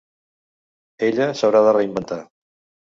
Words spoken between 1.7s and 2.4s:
reinventar.